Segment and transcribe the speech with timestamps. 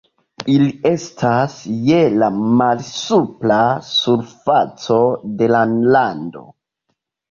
[0.53, 1.57] Ili estas
[1.91, 2.31] je la
[2.63, 3.61] malsupra
[3.93, 5.01] surfaco
[5.39, 6.49] de la rando.